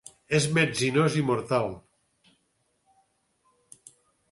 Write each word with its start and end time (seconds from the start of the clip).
És 0.35 0.45
metzinós 0.53 1.17
i 1.19 1.23
mortal. 1.27 1.69